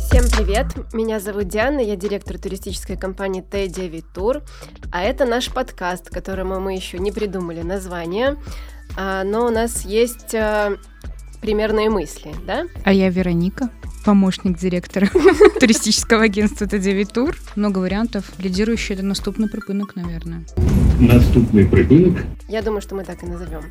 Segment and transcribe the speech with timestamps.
[0.00, 0.66] Всем привет!
[0.92, 4.42] Меня зовут Диана, я директор туристической компании Т9 Тур,
[4.90, 8.36] а это наш подкаст, которому мы еще не придумали название,
[8.96, 10.76] а, но у нас есть а,
[11.40, 12.64] примерные мысли, да?
[12.84, 13.70] А я Вероника,
[14.04, 15.08] помощник директора
[15.60, 17.36] туристического агентства Т9 Тур.
[17.54, 18.24] Много вариантов.
[18.38, 20.44] Лидирующий это наступный припынок, наверное.
[20.98, 22.24] Наступный припынок.
[22.48, 23.64] Я думаю, что мы так и назовем.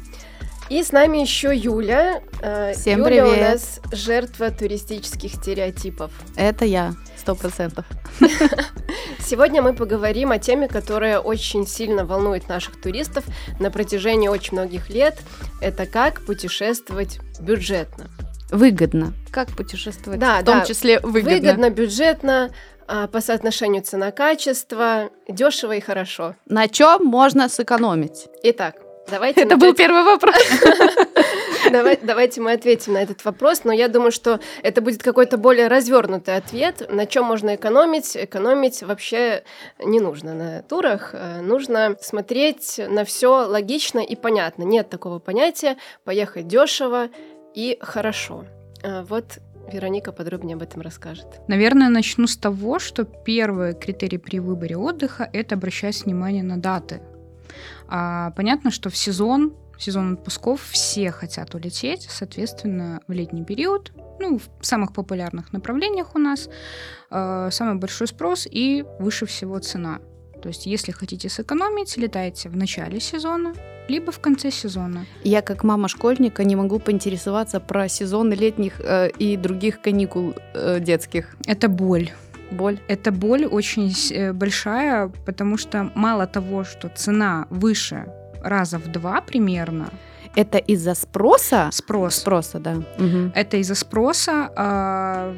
[0.70, 2.22] И с нами еще Юля.
[2.42, 3.52] Э, Всем Юля у привет.
[3.52, 6.12] нас жертва туристических стереотипов.
[6.36, 7.86] Это я, сто процентов.
[9.20, 13.24] Сегодня мы поговорим о теме, которая очень сильно волнует наших туристов
[13.60, 15.18] на протяжении очень многих лет.
[15.62, 18.08] Это как путешествовать бюджетно.
[18.52, 19.14] Выгодно.
[19.32, 20.20] Как путешествовать?
[20.20, 20.66] Да, в том да.
[20.66, 21.32] числе выгодно.
[21.32, 22.52] Выгодно, бюджетно,
[22.88, 26.36] по соотношению цена-качество, дешево и хорошо.
[26.46, 28.28] На чем можно сэкономить?
[28.44, 28.76] Итак,
[29.10, 29.42] давайте...
[29.42, 30.36] Это был первый вопрос.
[31.72, 35.68] Давай- давайте мы ответим на этот вопрос, но я думаю, что это будет какой-то более
[35.68, 38.16] развернутый ответ, на чем можно экономить.
[38.16, 39.44] Экономить вообще
[39.80, 44.62] не нужно на турах, э, нужно смотреть на все логично и понятно.
[44.62, 47.10] Нет такого понятия поехать дешево
[47.56, 48.46] и хорошо.
[48.84, 49.26] Э, Вот
[49.72, 51.42] Вероника подробнее об этом расскажет.
[51.48, 57.02] Наверное, начну с того, что первый критерий при выборе отдыха– это обращать внимание на даты.
[57.88, 63.92] А, понятно, что в сезон, в сезон отпусков все хотят улететь, соответственно, в летний период,
[64.20, 66.50] ну, в самых популярных направлениях у нас
[67.12, 70.00] э, самый большой спрос и выше всего цена.
[70.46, 73.54] То есть, если хотите сэкономить, летайте в начале сезона,
[73.88, 75.08] либо в конце сезона.
[75.24, 80.80] Я, как мама школьника, не могу поинтересоваться про сезоны летних э, и других каникул э,
[80.80, 81.36] детских.
[81.48, 82.12] Это боль.
[82.52, 82.78] Боль.
[82.88, 88.06] Эта боль очень э, большая, потому что мало того, что цена выше
[88.44, 89.90] раза в два примерно,
[90.36, 91.70] Это из-за спроса?
[91.72, 92.16] спрос.
[92.18, 92.76] Спроса, да.
[93.00, 93.32] Мгм.
[93.34, 94.52] Это из-за спроса.
[94.56, 95.36] а,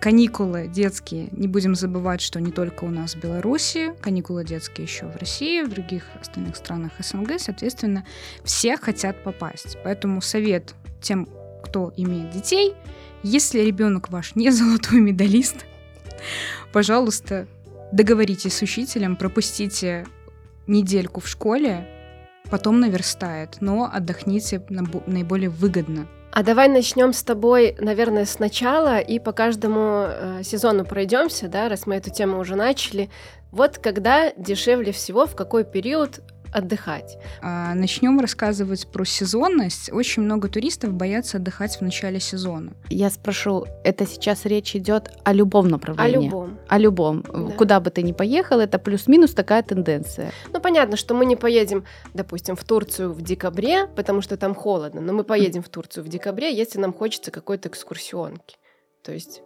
[0.00, 5.06] каникулы детские, не будем забывать, что не только у нас в Беларуси, каникулы детские еще
[5.06, 8.04] в России, в других остальных странах СНГ, соответственно,
[8.44, 9.78] все хотят попасть.
[9.84, 11.28] Поэтому совет тем,
[11.64, 12.74] кто имеет детей,
[13.22, 15.66] если ребенок ваш не золотой медалист,
[16.72, 17.46] пожалуйста,
[17.92, 20.06] договоритесь с учителем, пропустите
[20.66, 21.88] недельку в школе,
[22.50, 24.62] потом наверстает, но отдохните
[25.06, 26.06] наиболее выгодно.
[26.36, 31.86] А давай начнем с тобой, наверное, сначала и по каждому э, сезону пройдемся, да, раз
[31.86, 33.08] мы эту тему уже начали.
[33.52, 36.20] Вот когда дешевле всего, в какой период
[36.56, 37.18] отдыхать?
[37.42, 39.92] А, Начнем рассказывать про сезонность.
[39.92, 42.72] Очень много туристов боятся отдыхать в начале сезона.
[42.88, 46.26] Я спрошу, это сейчас речь идет о любом О направлении?
[46.26, 46.58] любом.
[46.68, 47.22] О любом.
[47.22, 47.54] Да.
[47.56, 50.32] Куда бы ты ни поехал, это плюс-минус такая тенденция.
[50.52, 51.84] Ну, понятно, что мы не поедем,
[52.14, 56.08] допустим, в Турцию в декабре, потому что там холодно, но мы поедем в Турцию в
[56.08, 58.56] декабре, если нам хочется какой-то экскурсионки.
[59.02, 59.42] То есть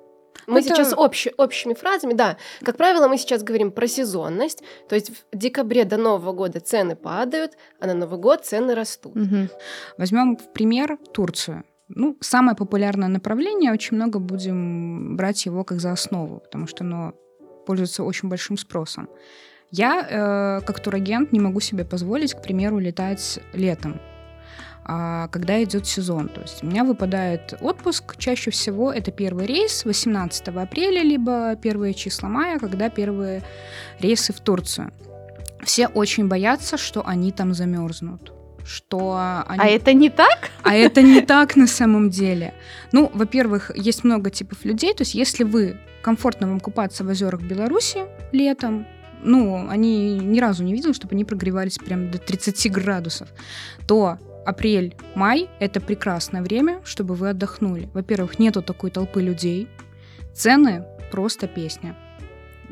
[0.47, 4.95] мы Это- сейчас общи- общими фразами, да, как правило, мы сейчас говорим про сезонность, то
[4.95, 9.15] есть в декабре до Нового года цены падают, а на Новый год цены растут.
[9.15, 9.49] Мгм.
[9.99, 11.65] Возьмем в пример Турцию.
[11.89, 17.15] Ну, самое популярное направление, очень много будем брать его как за основу, потому что оно
[17.67, 19.09] пользуется очень большим спросом.
[19.73, 20.01] Я,
[20.61, 24.01] э, как турагент, не могу себе позволить, к примеру, летать летом,
[25.31, 26.29] когда идет сезон.
[26.29, 31.95] То есть у меня выпадает отпуск, чаще всего это первый рейс 18 апреля, либо первые
[31.95, 33.43] числа мая, когда первые
[34.01, 34.93] рейсы в Турцию.
[35.63, 38.33] Все очень боятся, что они там замерзнут.
[38.65, 39.61] Что они...
[39.63, 40.51] А это не так?
[40.63, 42.55] А это не так на самом деле.
[42.93, 44.93] Ну, во-первых, есть много типов людей.
[44.95, 48.87] То есть, если вы комфортно вам купаться в озерах Беларуси летом,
[49.23, 53.29] ну, они ни разу не видели, чтобы они прогревались прям до 30 градусов,
[53.87, 57.89] то апрель-май— это прекрасное время, чтобы вы отдохнули.
[57.93, 59.69] Во-первых, нету такой толпы людей,
[60.35, 61.97] цены просто песня.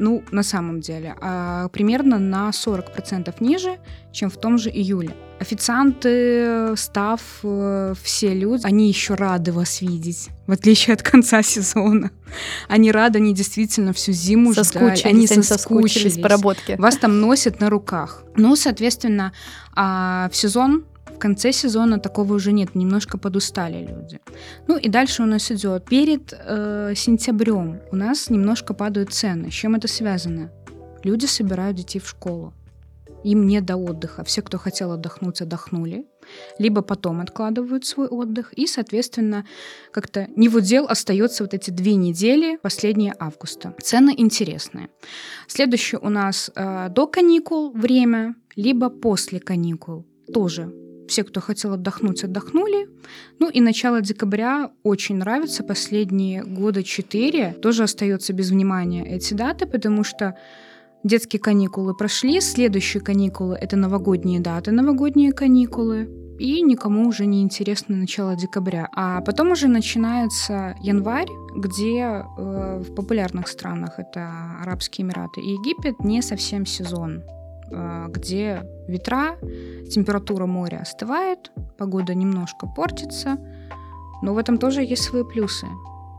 [0.01, 3.79] Ну, на самом деле, а примерно на 40% ниже,
[4.13, 5.11] чем в том же июле.
[5.41, 12.13] Официанты, став, э, все люди, они еще рады вас видеть, в отличие от конца сезона.
[12.69, 15.93] Они рады, они действительно всю зиму ждали, Соскучились, они они соскучились.
[15.93, 16.77] соскучились по работке.
[16.77, 18.23] Вас там носят на руках.
[18.37, 19.33] Ну, соответственно,
[19.75, 20.85] а в сезон,
[21.19, 24.21] в конце сезона такого уже нет, немножко подустали люди.
[24.69, 25.85] Ну и дальше у нас идет.
[25.85, 29.51] Перед э, сентябрем у нас немножко падают цены.
[29.51, 30.53] С чем это связано?
[31.03, 32.55] Люди собирают детей в школу.
[33.25, 34.23] Им не до отдыха.
[34.23, 36.07] Все, кто хотел отдохнуть, отдохнули.
[36.61, 38.53] Либо потом откладывают свой отдых.
[38.53, 39.45] И, соответственно,
[39.91, 43.75] как-то не в удел остается вот эти две недели, последние августа.
[43.83, 44.89] Цены интересные.
[45.49, 50.07] Следующее у нас э, до каникул время, либо после каникул.
[50.33, 50.73] тоже
[51.09, 52.89] все, кто хотел отдохнуть, отдохнули.
[53.39, 55.65] Ну и начало декабря очень нравится.
[55.65, 60.37] Последние года четыре тоже остается без внимания эти даты, потому что
[61.05, 66.09] детские каникулы прошли, следующие каникулы— это новогодние даты, новогодние каникулы,
[66.39, 68.89] и никому уже не интересно начало декабря.
[68.95, 74.31] А потом уже начинается январь, где э, в популярных странах, это
[74.63, 77.23] Арабские Эмираты и Египет, не совсем сезон.
[77.73, 79.37] А, где ветра,
[79.91, 83.39] температура моря остывает, погода немножко портится,
[84.23, 85.67] но в этом тоже есть свои плюсы.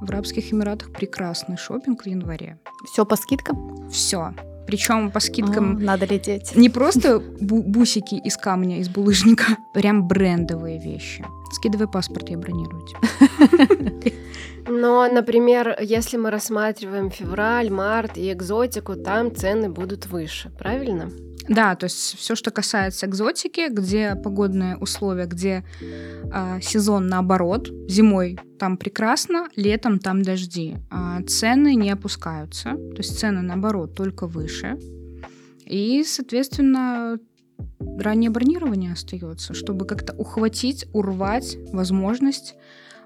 [0.01, 2.57] В Арабских Эмиратах прекрасный шопинг в январе.
[2.85, 3.89] Все по скидкам?
[3.89, 4.33] Все.
[4.65, 5.77] Причем по скидкам...
[5.77, 6.55] О, надо лететь.
[6.55, 11.25] Не просто бу- бусики из камня, из булыжника, прям брендовые вещи.
[11.51, 12.85] Скидывай паспорт, я бронирую.
[14.69, 21.09] Но, например, если мы рассматриваем февраль, март и экзотику, там цены будут выше, правильно?
[21.49, 28.39] Да, то есть все, что касается экзотики, где погодные условия, где э, сезон наоборот, зимой
[28.59, 34.77] там прекрасно, летом там дожди, а цены не опускаются, то есть цены наоборот только выше,
[35.65, 37.17] и, соответственно,
[37.97, 42.55] раннее бронирование остается, чтобы как-то ухватить, урвать возможность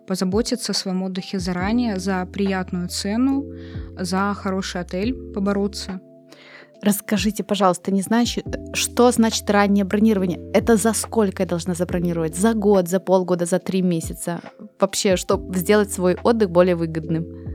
[0.06, 3.46] позаботиться о своем отдыхе заранее, за приятную цену,
[3.98, 6.02] за хороший отель побороться.
[6.84, 8.38] Расскажите, пожалуйста, не знаешь,
[8.74, 10.52] что значит раннее бронирование?
[10.54, 12.36] Это за сколько я должна забронировать?
[12.36, 14.42] За год, за полгода, за три месяца?
[14.82, 17.53] Вообще, чтобы сделать свой отдых более выгодным?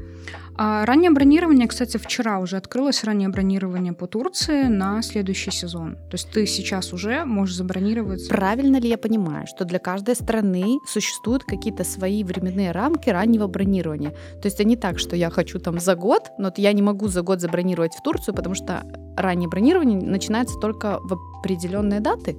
[0.60, 5.94] А раннее бронирование, кстати, вчера уже открылось раннее бронирование по Турции на следующий сезон.
[6.10, 8.28] То есть ты сейчас уже можешь забронировать.
[8.28, 14.10] Правильно ли я понимаю, что для каждой страны существуют какие-то свои временные рамки раннего бронирования?
[14.42, 17.22] То есть они так, что я хочу там за год, но я не могу за
[17.22, 18.82] год забронировать в Турцию, потому что
[19.16, 22.36] раннее бронирование начинается только в определенные даты?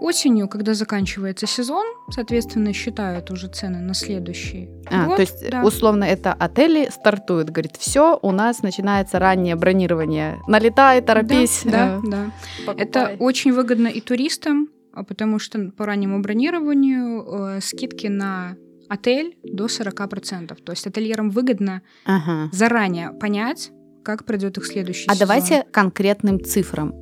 [0.00, 5.16] Осенью, когда заканчивается сезон, соответственно, считают уже цены на следующий а, год.
[5.16, 5.62] То есть, да.
[5.62, 10.38] условно, это отели стартуют, говорит, все, у нас начинается раннее бронирование.
[10.46, 11.62] Налетай, торопись.
[11.64, 12.30] Да, да.
[12.66, 12.74] да.
[12.76, 18.56] Это очень выгодно и туристам, а потому что по раннему бронированию э, скидки на
[18.88, 20.56] отель до 40%.
[20.62, 22.50] То есть ательерам выгодно ага.
[22.52, 23.70] заранее понять,
[24.04, 25.16] как пройдет их следующий а сезон.
[25.16, 26.92] А давайте конкретным цифрам.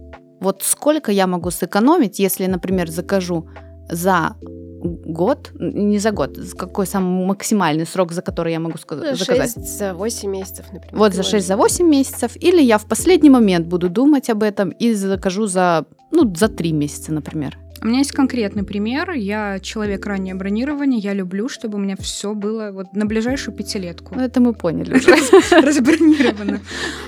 [0.41, 3.49] Вот сколько я могу сэкономить, если, например, закажу
[3.91, 4.37] за
[4.83, 9.19] год, не за год, какой самый максимальный срок, за который я могу заказать?
[9.19, 10.99] 6 за 8 месяцев, например.
[10.99, 14.71] Вот за 6 за 8 месяцев, или я в последний момент буду думать об этом
[14.71, 17.59] и закажу за, ну, за 3 месяца, например.
[17.83, 19.13] У меня есть конкретный пример.
[19.13, 20.99] Я человек раннее бронирования.
[20.99, 24.15] Я люблю, чтобы у меня все было вот на ближайшую пятилетку.
[24.15, 24.95] Ну, это мы поняли.
[25.63, 26.61] Разбронировано.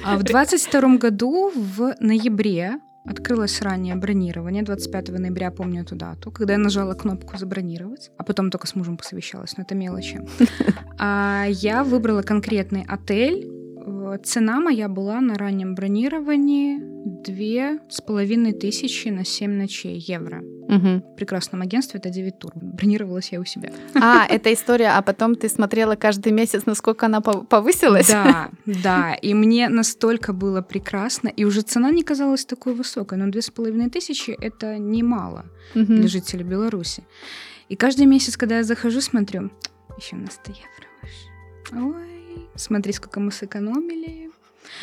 [0.04, 6.52] А в 22 году в ноябре Открылось раннее бронирование, 25 ноября, помню эту дату, когда
[6.52, 10.20] я нажала кнопку «Забронировать», а потом только с мужем посовещалась, но это мелочи.
[11.00, 13.48] А я выбрала конкретный отель,
[14.24, 16.78] Цена моя была на раннем бронировании
[17.22, 20.42] две с половиной тысячи на 7 ночей евро.
[20.42, 21.12] Угу.
[21.12, 22.52] В прекрасном агентстве это 9 тур.
[22.54, 23.70] Бронировалась я у себя.
[23.94, 28.08] А, это история, а потом ты смотрела каждый месяц, насколько она повысилась?
[28.08, 29.14] Да, да.
[29.14, 31.28] И мне настолько было прекрасно.
[31.28, 33.18] И уже цена не казалась такой высокой.
[33.18, 35.84] Но две с половиной тысячи— это немало угу.
[35.84, 37.02] для жителей Беларуси.
[37.70, 39.50] И каждый месяц, когда я захожу, смотрю,
[39.98, 41.96] еще на 100 евро выше.
[41.96, 42.17] Ой,
[42.54, 44.30] смотри, сколько мы сэкономили.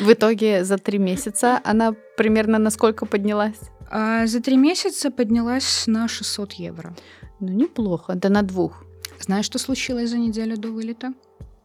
[0.00, 3.60] В итоге за три месяца она примерно на сколько поднялась?
[3.90, 6.94] А за три месяца поднялась на 600 евро.
[7.40, 8.84] Ну, неплохо, да на двух.
[9.20, 11.12] Знаешь, что случилось за неделю до вылета?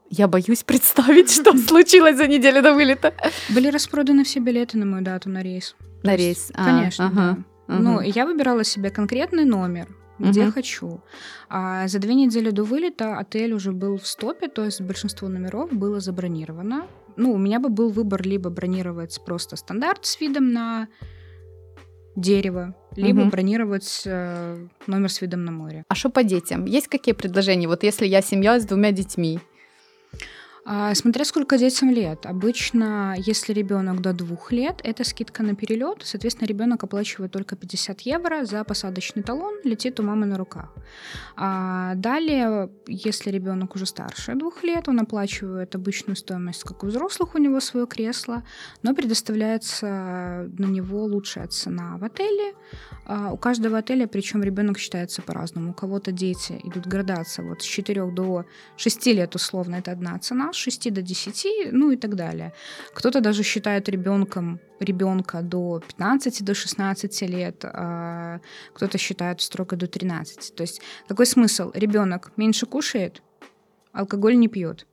[0.09, 3.13] Я боюсь представить, что случилось за неделю до вылета.
[3.49, 5.75] Были распроданы все билеты на мою дату на рейс.
[6.03, 6.51] На рейс?
[6.53, 7.43] А, конечно, ага.
[7.67, 9.87] Ну, я выбирала себе конкретный номер,
[10.19, 10.51] где угу.
[10.51, 11.01] хочу.
[11.49, 15.71] А за две недели до вылета отель уже был в стопе, то есть большинство номеров
[15.71, 16.87] было забронировано.
[17.15, 20.87] Ну, у меня бы был выбор либо бронировать просто стандарт с видом на
[22.15, 23.29] дерево, либо угу.
[23.29, 25.83] бронировать э, номер с видом на море.
[25.87, 26.65] А что по детям?
[26.65, 27.67] Есть какие предложения?
[27.67, 29.39] Вот если я семья с двумя детьми,
[30.63, 32.25] а, смотря сколько детям лет.
[32.25, 36.01] Обычно, если ребенок до двух лет, это скидка на перелет.
[36.03, 40.71] Соответственно, ребенок оплачивает только 50 евро за посадочный талон, летит у мамы на руках.
[41.35, 47.33] А далее, если ребенок уже старше двух лет, он оплачивает обычную стоимость, как у взрослых,
[47.33, 48.43] у него свое кресло,
[48.83, 52.53] но предоставляется на него лучшая цена в отеле.
[53.07, 55.71] А у каждого отеля, причем ребенок считается по-разному.
[55.71, 58.45] У кого-то дети идут градация вот с 4 до
[58.77, 62.53] 6 лет условно, это одна цена с 6 до 10, ну и так далее.
[62.93, 68.39] Кто-то даже считает ребенком ребенка до 15, до 16 лет, а
[68.73, 70.55] кто-то считает строго до 13.
[70.55, 71.71] То есть какой смысл?
[71.73, 73.21] Ребенок меньше кушает,
[73.93, 74.87] алкоголь не пьет.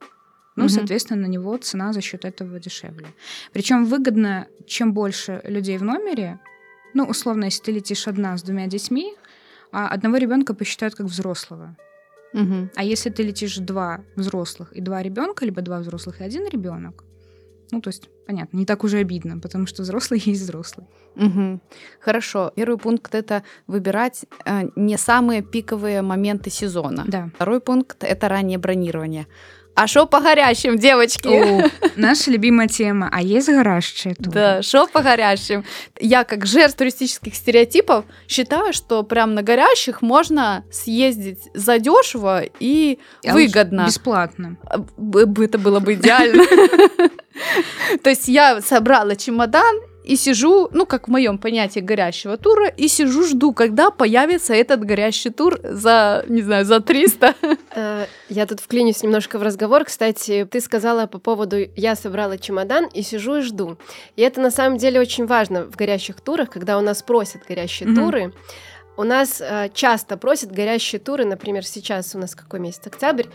[0.57, 0.73] Ну, угу.
[0.73, 3.07] соответственно, на него цена за счет этого дешевле.
[3.53, 6.41] Причем выгодно, чем больше людей в номере,
[6.95, 9.15] ну, условно, если ты летишь одна с двумя детьми,
[9.71, 11.77] а одного ребенка посчитают как взрослого.
[12.33, 12.71] Угу.
[12.75, 17.05] А если ты летишь два взрослых и два ребенка, либо два взрослых и один ребенок,
[17.71, 20.87] ну, то есть, понятно, не так уже обидно, потому что взрослый есть взрослый.
[21.17, 21.61] Угу.
[22.01, 22.53] Хорошо.
[22.55, 27.05] Первый пункт это выбирать э, не самые пиковые моменты сезона.
[27.07, 27.31] Да.
[27.35, 29.27] Второй пункт это раннее бронирование.
[29.79, 31.29] А что по горящим, девочки?
[31.29, 33.09] О, наша любимая тема.
[33.13, 34.27] А есть горящие тут?
[34.27, 35.65] Да, что по горящим?
[36.01, 43.33] Я, как жертва туристических стереотипов, считаю, что прям на горящих можно съездить задешево и а
[43.33, 43.87] выгодно.
[43.87, 44.57] Бесплатно.
[44.65, 44.85] А,
[45.41, 46.45] это было бы идеально.
[48.03, 49.77] То есть я собрала чемодан
[50.09, 54.83] и сижу, ну, как в моем понятии горящего тура, и сижу, жду, когда появится этот
[54.83, 57.35] горящий тур за, не знаю, за 300.
[57.75, 59.85] Э, я тут вклинюсь немножко в разговор.
[59.85, 63.77] Кстати, ты сказала по поводу «я собрала чемодан и сижу и жду».
[64.17, 67.95] И это на самом деле очень важно в горящих турах, когда у нас просят горящие
[67.95, 68.33] туры.
[68.97, 72.87] У нас э, часто просят горящие туры, например, сейчас у нас какой месяц?
[72.87, 73.27] Октябрь.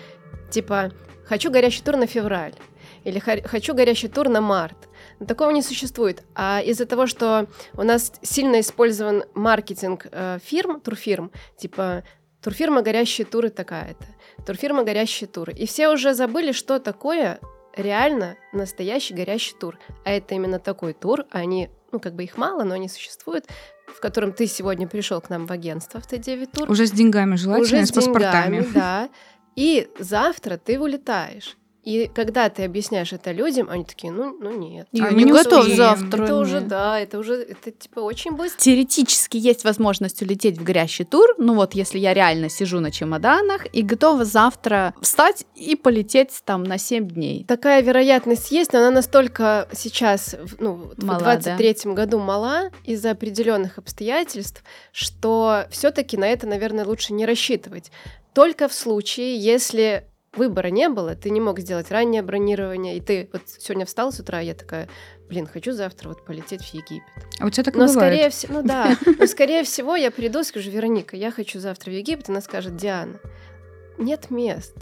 [0.49, 0.91] Типа,
[1.25, 2.55] хочу горящий тур на февраль
[3.03, 4.77] или хочу горящий тур на март.
[5.19, 6.23] Но такого не существует.
[6.35, 12.03] А из-за того, что у нас сильно использован маркетинг э, фирм, турфирм, типа
[12.41, 14.05] турфирма «Горящие туры» такая-то,
[14.45, 15.53] турфирма «Горящие туры».
[15.53, 17.39] И все уже забыли, что такое
[17.75, 19.79] реально настоящий горящий тур.
[20.05, 23.45] А это именно такой тур, а они, ну, как бы их мало, но они существуют,
[23.87, 26.69] в котором ты сегодня пришел к нам в агентство в Т9 тур.
[26.69, 28.57] Уже с деньгами желательно, Уже с, с паспортами.
[28.57, 29.09] Деньгами, да.
[29.55, 31.57] И завтра ты улетаешь.
[31.83, 34.87] И когда ты объясняешь это людям, они такие, ну, ну нет.
[34.93, 36.23] Я а не готов завтра.
[36.23, 38.59] Это уже, да, это уже, это типа очень быстро.
[38.59, 43.65] Теоретически есть возможность улететь в горящий тур, ну вот если я реально сижу на чемоданах
[43.73, 47.43] и готова завтра встать и полететь там на 7 дней.
[47.47, 51.91] Такая вероятность есть, но она настолько сейчас, ну, мала, в 23 да?
[51.91, 54.63] году мала из-за определенных обстоятельств,
[54.93, 57.91] что все-таки на это, наверное, лучше не рассчитывать.
[58.33, 63.29] Только в случае, если выбора не было, ты не мог сделать раннее бронирование, и ты
[63.31, 64.89] вот сегодня встал с утра, я такая,
[65.29, 67.03] блин, хочу завтра вот полететь в Египет.
[67.39, 67.97] А у тебя так но бывает?
[67.97, 71.91] скорее всего, ну да, но скорее всего я приду и скажу, Вероника, я хочу завтра
[71.91, 73.19] в Египет, она скажет, Диана,
[73.97, 74.75] нет мест.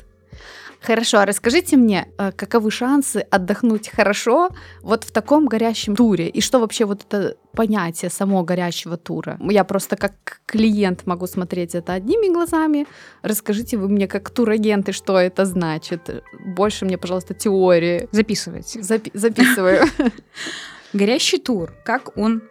[0.81, 4.49] Хорошо, а расскажите мне, э, каковы шансы отдохнуть хорошо
[4.81, 6.27] вот в таком горящем туре?
[6.27, 9.37] И что вообще вот это понятие самого горящего тура?
[9.41, 12.87] Я просто как клиент могу смотреть это одними глазами.
[13.21, 16.23] Расскажите вы мне как турагенты, что это значит.
[16.45, 18.09] Больше мне, пожалуйста, теории.
[18.11, 18.79] Записывайте.
[18.79, 19.85] Запи- записываю.
[20.93, 22.41] Горящий тур, как он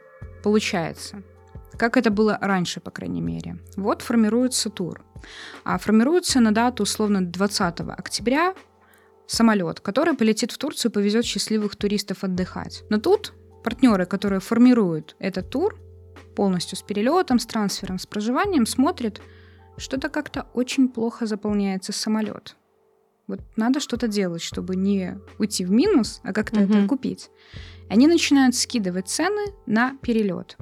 [0.44, 1.22] получается?
[1.80, 3.56] Как это было раньше, по крайней мере.
[3.74, 5.02] Вот формируется тур.
[5.64, 8.54] А формируется на дату условно 20 октября
[9.26, 12.84] самолет, который полетит в Турцию и повезет счастливых туристов отдыхать.
[12.90, 13.32] Но тут
[13.64, 15.78] партнеры, которые формируют этот тур,
[16.36, 19.22] полностью с перелетом, с трансфером, с проживанием, смотрят,
[19.78, 22.56] что-то как-то очень плохо заполняется самолет.
[23.26, 26.74] Вот надо что-то делать, чтобы не уйти в минус, а как-то угу.
[26.74, 27.30] это купить.
[27.88, 30.58] Они начинают скидывать цены на перелет.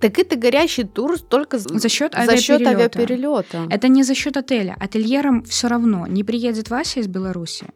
[0.00, 2.36] Так это горящий тур только за счет авиаперелета.
[2.36, 3.66] За счет авиаперелета.
[3.70, 4.76] Это не за счет отеля.
[4.78, 6.06] Ательерам все равно.
[6.06, 7.66] Не приедет Вася из Беларуси,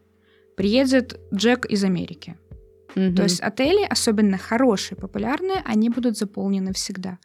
[0.56, 2.36] приедет Джек из Америки.
[2.96, 3.14] Угу.
[3.14, 7.18] То есть отели, особенно хорошие, популярные, они будут заполнены всегда.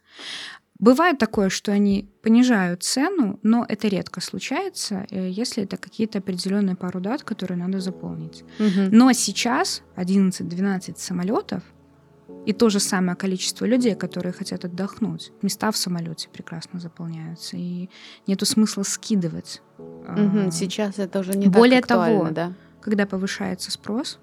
[0.78, 6.76] Бывает такое, что они понижают цену, но это редко случается, э, если это какие-то определенные
[6.76, 8.44] пару дат, которые надо заполнить.
[8.60, 8.90] Угу.
[8.92, 11.64] Но сейчас 11-12 самолетов
[12.46, 15.32] и то же самое количество людей, которые хотят отдохнуть.
[15.42, 17.90] Места в самолете прекрасно заполняются, и
[18.28, 19.62] нету смысла скидывать.
[19.78, 22.54] Угу, сейчас это уже не Более так актуально, того, да?
[22.82, 24.20] когда повышается спрос,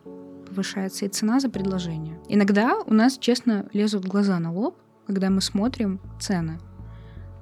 [0.48, 2.18] повышается и цена за предложение.
[2.28, 6.58] Иногда у нас, честно, лезут глаза на лоб, когда мы смотрим цены.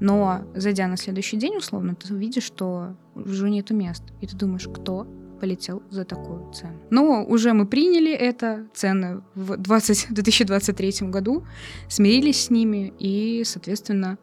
[0.01, 4.03] Но зайдя на следующий день, условно, ты видишь, что уже нету мест.
[4.23, 5.07] И ты думаешь, кто
[5.41, 6.75] полетел за такую цену.
[6.91, 11.45] Но уже мы приняли это, цены в 20, 2023 году,
[11.89, 14.19] смирились с ними и, соответственно,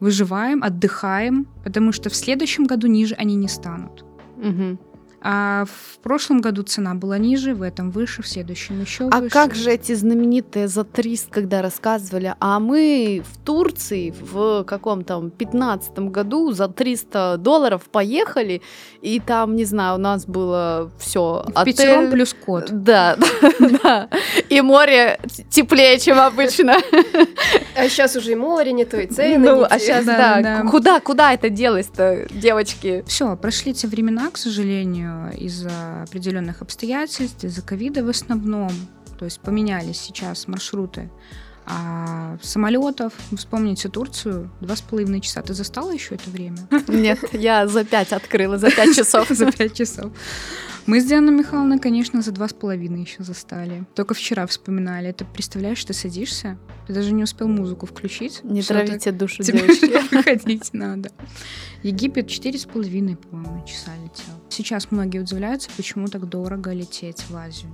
[0.00, 4.04] выживаем, отдыхаем, потому что в следующем году ниже они не станут.
[4.38, 4.78] Угу.
[5.24, 9.30] А в прошлом году цена была ниже, в этом выше, в следующем еще А выше.
[9.32, 15.98] как же эти знаменитые за 300, когда рассказывали, а мы в Турции в каком-то 15
[16.10, 18.62] году за 300 долларов поехали,
[19.00, 21.44] и там, не знаю, у нас было все.
[21.54, 22.66] В пятером плюс кот.
[22.70, 23.16] Да,
[23.60, 24.08] да, да.
[24.48, 26.74] И море теплее, чем обычно.
[27.76, 30.64] А сейчас уже и море не то, и цены Ну, а сейчас, да.
[30.70, 33.04] Куда, куда это делось-то, девочки?
[33.06, 38.70] Все, прошли те времена, к сожалению, из-за определенных обстоятельств, из-за ковида в основном.
[39.18, 41.10] То есть поменялись сейчас маршруты
[41.66, 43.12] а самолетов.
[43.36, 45.42] Вспомните Турцию, два с половиной часа.
[45.42, 46.58] Ты застала еще это время?
[46.88, 49.28] Нет, я за пять открыла, за пять часов.
[49.30, 50.12] За пять часов.
[50.86, 53.84] Мы с Дианой Михайловной, конечно, за два с половиной еще застали.
[53.94, 55.08] Только вчера вспоминали.
[55.10, 58.40] Это представляешь, ты садишься, ты даже не успел музыку включить.
[58.42, 60.14] Не ты- травите душу, Тебе девочки.
[60.14, 61.10] выходить надо.
[61.84, 64.34] Египет четыре с половиной, по-моему, часа летел.
[64.48, 67.70] Сейчас многие удивляются, почему так дорого лететь в Азию.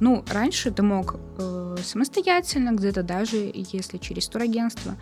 [0.00, 4.96] Ну, раньше ты мог э, самостоятельно, где-то даже если через турагентство.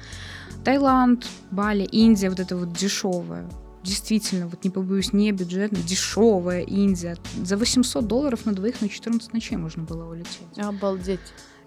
[0.64, 3.48] Таиланд, Бали, Индия, вот это вот дешевое.
[3.84, 7.16] Действительно, вот не побоюсь, не бюджетно, дешевая Индия.
[7.42, 10.58] За 800 долларов на двоих на 14 ночей можно было улететь.
[10.58, 11.20] Обалдеть.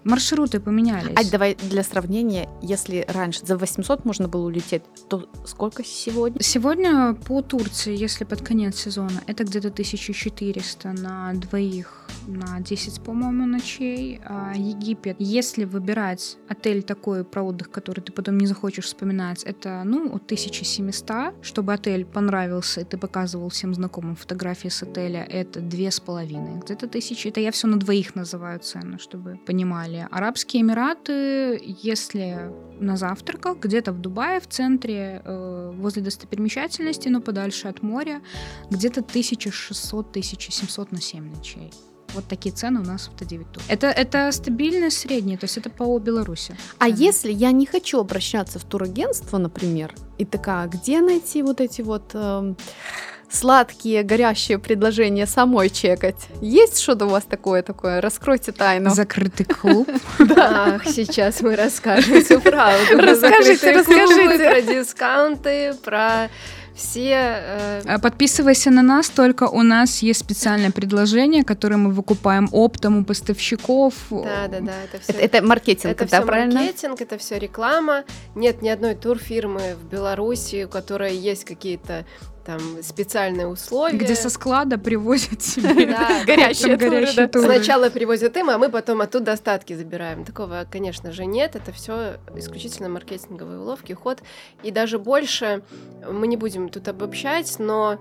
[0.04, 1.14] Маршруты поменялись.
[1.14, 6.42] А давай для сравнения, если раньше за 800 можно было улететь, то сколько сегодня?
[6.42, 13.46] Сегодня по Турции, если под конец сезона, это где-то 1400 на двоих на 10, по-моему,
[13.46, 14.20] ночей.
[14.24, 19.82] А Египет, если выбирать отель такой про отдых, который ты потом не захочешь вспоминать, это,
[19.84, 21.34] ну, от 1700.
[21.42, 26.60] Чтобы отель понравился, и ты показывал всем знакомым фотографии с отеля, это две с половиной.
[26.60, 27.28] Где-то тысячи.
[27.28, 30.06] Это я все на двоих называю цену, чтобы понимали.
[30.10, 32.50] Арабские Эмираты, если
[32.80, 38.20] на завтраках, где-то в Дубае, в центре, э, возле достопримечательности, но подальше от моря,
[38.70, 41.72] где-то 1600-1700 на 7 ночей.
[42.14, 43.62] Вот такие цены у нас в Т9 тур.
[43.68, 46.56] Это, это стабильно среднее, то есть это по Беларуси.
[46.78, 46.96] А Цены.
[46.98, 52.10] если я не хочу обращаться в турагентство, например, и такая, где найти вот эти вот
[52.14, 52.56] эм,
[53.32, 56.28] сладкие, горящие предложения самой чекать?
[56.40, 58.00] Есть что-то у вас такое такое?
[58.00, 58.90] Раскройте тайну.
[58.90, 59.88] Закрытый клуб.
[60.36, 62.98] Ах, сейчас мы расскажем всю правду.
[62.98, 64.50] Расскажите, расскажите.
[64.50, 66.28] Про дискаунты, про
[66.74, 67.10] все...
[67.14, 72.98] э, А Подписывайся на нас, только у нас есть специальное предложение, которое мы выкупаем оптом
[72.98, 73.94] у поставщиков.
[74.10, 75.12] Да, да, да, это все.
[75.12, 76.60] Это, это маркетинг, Это да, все правильно?
[76.60, 78.04] маркетинг, это все реклама.
[78.34, 82.04] Нет ни одной турфирмы в Беларуси, у которой есть какие-то
[82.44, 83.96] там специальные условия.
[83.96, 87.28] Где со склада привозят себе Да, Горящие там горящие туры, да.
[87.28, 87.44] туры.
[87.46, 90.24] Сначала привозят им, а мы потом оттуда остатки забираем.
[90.24, 91.56] Такого, конечно же, нет.
[91.56, 94.20] Это все исключительно маркетинговые уловки, ход.
[94.62, 95.62] И даже больше
[96.10, 97.98] мы не будем тут обобщать, но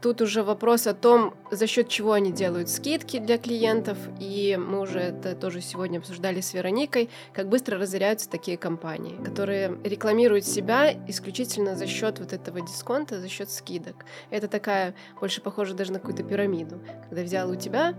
[0.00, 3.98] тут уже вопрос о том, за счет чего они делают скидки для клиентов.
[4.18, 9.78] И мы уже это тоже сегодня обсуждали с Вероникой, как быстро разоряются такие компании, которые
[9.84, 14.04] рекламируют себя исключительно за счет вот этого дисконта, за счет скидок.
[14.30, 16.80] Это такая, больше похоже даже на какую-то пирамиду.
[17.08, 17.94] Когда взял у тебя,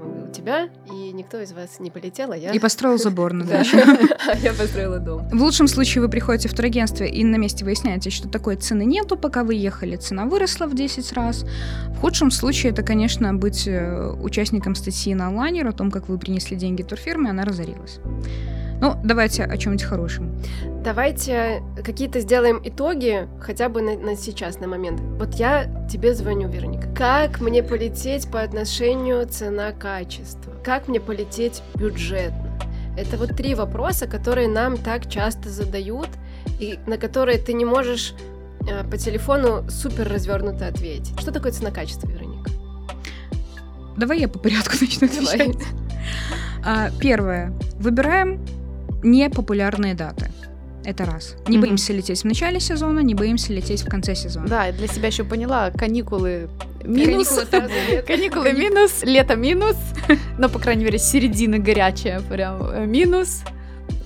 [0.00, 2.50] у тебя, и никто из вас не полетел, а я...
[2.52, 3.58] И построил забор на Да.
[3.58, 3.82] даче.
[4.28, 5.28] А я построила дом.
[5.30, 9.16] В лучшем случае вы приходите в турагентство и на месте выясняете, что такой цены нету,
[9.16, 11.44] пока вы ехали, цена выросла в 10 раз.
[11.88, 16.18] В худшем случае это, конечно, быть э, участником статьи на онлайнер о том, как вы
[16.18, 17.98] принесли деньги турфирме, она разорилась.
[18.80, 20.34] Ну, давайте о чем-нибудь хорошем.
[20.82, 25.00] Давайте какие-то сделаем итоги хотя бы на, на сейчас, на момент.
[25.18, 26.88] Вот я тебе звоню, Вероника.
[26.94, 30.52] Как мне полететь по отношению цена-качество?
[30.64, 32.58] Как мне полететь бюджетно?
[32.96, 36.08] Это вот три вопроса, которые нам так часто задают,
[36.58, 38.14] и на которые ты не можешь
[38.66, 41.18] э, по телефону супер развернуто ответить.
[41.20, 42.50] Что такое цена-качество, Вероника?
[43.98, 45.34] Давай я по порядку начну Давай.
[45.34, 45.66] отвечать.
[46.64, 47.52] А, Первое.
[47.78, 48.40] Выбираем
[49.02, 50.30] непопулярные даты.
[50.82, 51.36] Это раз.
[51.46, 51.66] Не Мгм.
[51.66, 54.46] боимся лететь в начале сезона, не боимся лететь в конце сезона.
[54.48, 56.48] Да, я для себя еще поняла, каникулы
[56.84, 57.28] минус.
[58.06, 59.76] Каникулы минус, лето минус,
[60.38, 63.42] но, по крайней мере, середина горячая прям э, минус.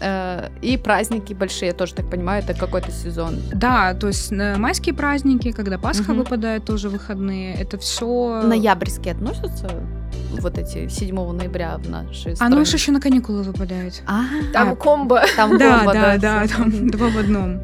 [0.01, 3.37] Э, И праздники большие, я тоже так понимаю, это какой-то сезон.
[3.53, 7.55] Да, то есть э, майские праздники, когда Пасха выпадает, тоже выходные.
[7.55, 8.43] Это все.
[8.43, 9.69] Ноябрьские относятся
[10.41, 12.55] вот эти 7 ноября в нашей А стране?
[12.57, 14.03] ну уж еще на каникулы выпадает.
[14.07, 15.23] А, Там А, комбо.
[15.37, 16.57] там Да, комбо, да, да, всё.
[16.57, 17.61] там два в одном.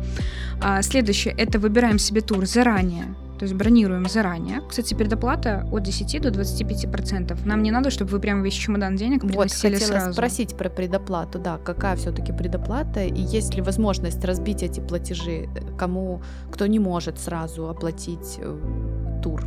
[0.62, 3.14] А, следующее это выбираем себе тур заранее.
[3.38, 4.60] То есть бронируем заранее.
[4.68, 7.46] Кстати, предоплата от 10 до 25 процентов.
[7.46, 10.12] Нам не надо, чтобы вы прям весь чемодан денег Вот, приносили хотела сразу.
[10.12, 15.76] спросить про предоплату, да, какая все-таки предоплата, и есть ли возможность разбить эти платежи, э,
[15.78, 16.20] кому,
[16.52, 19.42] кто не может сразу оплатить э, тур?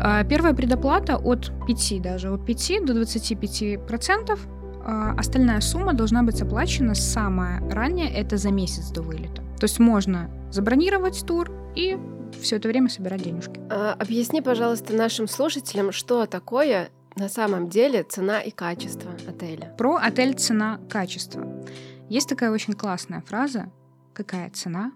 [0.00, 4.46] А, Первая предоплата от 5 даже, от 5 до 25 процентов.
[4.84, 9.42] А, Остальная сумма должна быть оплачена самое раннее, это за месяц до вылета.
[9.58, 11.98] То есть можно забронировать тур и
[12.40, 13.60] все это время собирать денежки.
[13.70, 19.74] А, Объясни, пожалуйста, нашим слушателям, что такое на самом деле цена и качество отеля.
[19.78, 21.64] Про отель цена-качество.
[22.08, 23.70] Есть такая очень классная фраза
[24.12, 24.92] «Какая цена,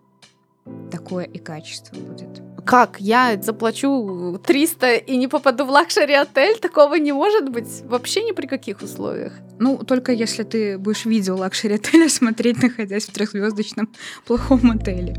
[0.90, 2.49] такое и качество будет».
[2.64, 3.00] Как?
[3.00, 6.58] Я заплачу 300 и не попаду в luxury-отель?
[6.58, 9.32] Такого не может быть вообще ни при каких условиях.
[9.58, 13.88] Ну, только если ты будешь видео luxury отеля смотреть, находясь в трехзвездочном
[14.26, 15.16] плохом отеле.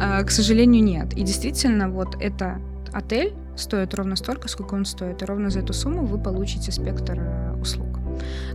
[0.00, 1.12] А, к сожалению, нет.
[1.14, 2.60] И действительно, вот это
[2.92, 5.22] отель стоит ровно столько, сколько он стоит.
[5.22, 7.98] И ровно за эту сумму вы получите спектр э, услуг.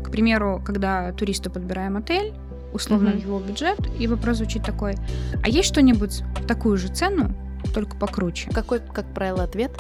[0.03, 2.33] К примеру, когда туристу подбираем отель,
[2.73, 3.19] условно Мгм.
[3.19, 4.95] его бюджет, и вопрос звучит такой,
[5.43, 7.33] а есть что-нибудь в такую же цену,
[7.73, 8.49] только покруче?
[8.51, 9.71] Какой, как правило, ответ?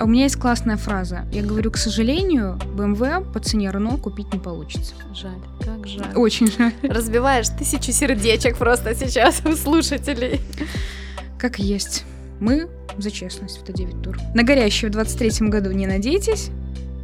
[0.00, 1.26] А у меня есть классная фраза.
[1.30, 4.94] Я говорю, к сожалению, BMW по цене Renault купить не получится.
[5.14, 6.14] Жаль, как жаль.
[6.14, 6.72] Очень жаль.
[6.82, 10.40] Разбиваешь тысячу сердечек просто сейчас у слушателей.
[11.38, 12.04] Как есть.
[12.40, 14.18] Мы за честность в Т9 тур.
[14.34, 16.50] На горящий в 23 году не надейтесь.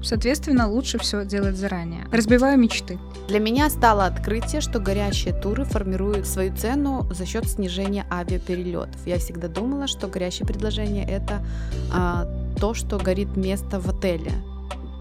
[0.03, 2.07] Соответственно, лучше все делать заранее.
[2.13, 2.99] Разбиваю мечты.
[3.29, 9.05] Для меня стало открытие, что горящие туры формируют свою цену за счет снижения авиаперелетов.
[9.07, 11.45] Я всегда думала, что горящее предложение это
[11.93, 12.27] а,
[12.61, 14.33] то, что горит место в отеле.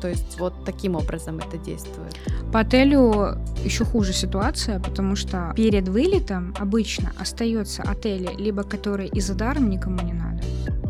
[0.02, 2.16] То есть вот таким образом это действует.
[2.52, 9.22] По отелю еще хуже ситуация, потому что перед вылетом обычно остается отели, либо которые и
[9.22, 10.44] за даром никому не надо.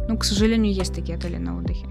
[0.08, 1.88] Ну, к сожалению, есть такие отели на отдыхе.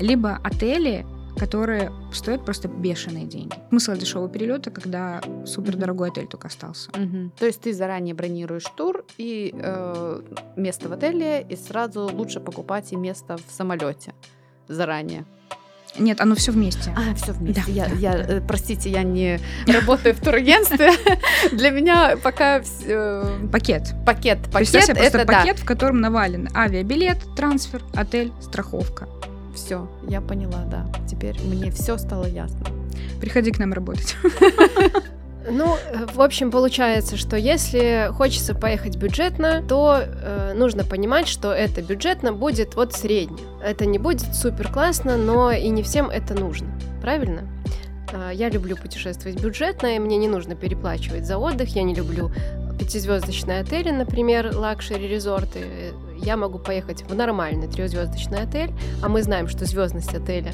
[0.00, 3.54] Либо отели, которые стоят просто бешеные деньги.
[3.70, 6.90] Смысл дешевого перелета, когда супер дорогой отель только остался.
[7.38, 10.22] То есть ты заранее бронируешь тур и э,
[10.56, 14.14] место в отеле, и сразу лучше покупать и место в самолете
[14.68, 15.24] заранее.
[15.98, 16.94] Нет, оно все вместе.
[16.96, 17.62] А, все вместе.
[17.66, 20.90] Да, я, да, я, э, простите, я не работаю в турагентстве.
[21.52, 23.92] Для меня пока вс- э, Пакет.
[24.06, 24.38] пакет.
[24.44, 25.38] Пакет Представь себе просто это да.
[25.40, 29.06] пакет, в котором навален авиабилет, трансфер, отель, страховка.
[29.54, 30.86] Все, я поняла, да.
[31.08, 32.64] Теперь мне все стало ясно.
[33.20, 34.16] Приходи к нам работать.
[35.50, 41.52] Ну, э, в общем, получается, что если хочется поехать бюджетно, то э, нужно понимать, что
[41.52, 43.42] это бюджетно будет вот средне.
[43.60, 46.68] Это не будет супер классно, но и не всем это нужно.
[47.00, 47.42] Правильно?
[48.12, 51.74] А, Я люблю путешествовать бюджетно, и мне не нужно переплачивать за отдых.
[51.74, 52.30] Я не люблю
[52.78, 55.92] пятизвездочные отели, например, лакшери-резорты.
[56.22, 60.52] Я могу поехать в нормальный трехзвездочный отель, а мы знаем, что звездность отеля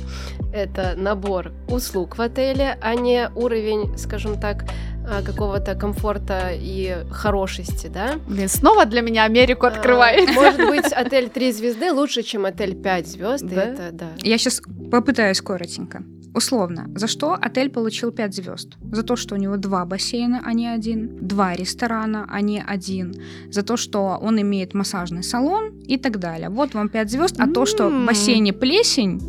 [0.52, 4.64] это набор услуг в отеле, а не уровень, скажем так,
[5.10, 8.16] а, какого-то комфорта и хорошести, да?
[8.26, 10.34] Блин, снова для меня Америку А, открывает.
[10.34, 13.44] Может быть, отель 3 звезды лучше, чем отель 5 звезд.
[13.44, 13.62] Да?
[13.62, 14.08] Это да.
[14.18, 16.02] Я сейчас попытаюсь коротенько.
[16.38, 18.68] Условно, за что отель получил 5 звезд?
[18.92, 23.14] За то, что у него два бассейна, а не один, два ресторана, а не один,
[23.50, 26.48] за то, что он имеет массажный салон и так далее.
[26.48, 29.20] Вот вам 5 звезд, а то, что в бассейне плесень,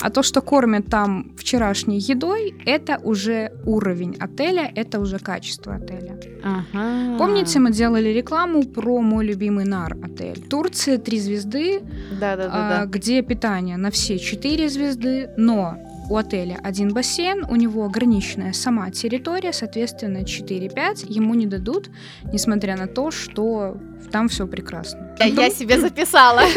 [0.00, 6.20] а то, что кормят там вчерашней едой, это уже уровень отеля, это уже качество отеля.
[6.44, 7.16] Ага.
[7.18, 10.40] Помните, мы делали рекламу про мой любимый Нар отель?
[10.44, 11.80] В Турции три звезды,
[12.20, 12.86] Да, да, да, а, да.
[12.86, 15.78] где питание на все 4 звезды, но
[16.10, 21.90] у отеля один бассейн, у него ограниченная сама территория, соответственно, 4-5 ему не дадут,
[22.32, 23.76] несмотря на то, что
[24.10, 25.14] там все прекрасно.
[25.18, 26.42] Я, я себе записала.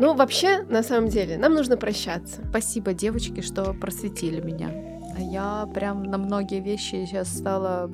[0.00, 2.40] Ну, вообще, на самом деле, нам нужно прощаться.
[2.50, 4.70] Спасибо, девочки, что просветили меня.
[5.16, 7.90] А я прям на многие вещи сейчас стала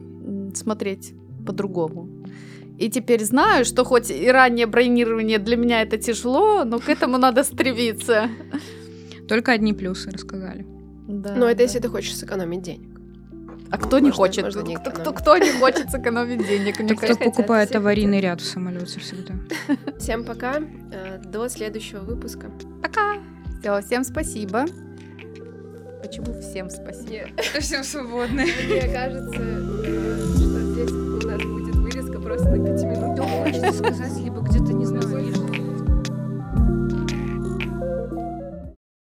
[0.54, 1.14] смотреть
[1.46, 2.10] по-другому.
[2.78, 7.16] И теперь знаю, что хоть и раннее бронирование для меня это тяжело, но к этому
[7.16, 8.28] надо стремиться.
[9.28, 10.66] Только одни плюсы рассказали.
[11.08, 11.62] Да, Но это да.
[11.64, 12.90] если ты хочешь сэкономить денег.
[13.70, 14.44] А кто не хочет?
[14.44, 16.78] можно не кто, кто- кто не хочет сэкономить денег?
[16.80, 19.34] Мне кто покупает аварийный ряд в самолете всегда.
[19.98, 20.56] Всем пока.
[20.92, 22.50] э, До следующего выпуска.
[22.82, 23.14] Пока.
[23.60, 24.64] Все, всем спасибо.
[26.02, 27.28] Почему всем спасибо?
[27.60, 28.44] Всем свободны.
[28.68, 33.18] Мне кажется, э, что здесь у нас будет вырезка просто на 5 минут.
[33.18, 34.12] Хочется сказать